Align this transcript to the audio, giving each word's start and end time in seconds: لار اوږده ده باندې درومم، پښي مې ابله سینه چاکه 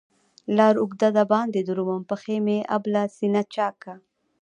لار 0.57 0.75
اوږده 0.81 1.09
ده 1.15 1.23
باندې 1.33 1.59
درومم، 1.67 2.01
پښي 2.09 2.37
مې 2.45 2.57
ابله 2.75 3.03
سینه 3.15 3.41
چاکه 3.53 3.93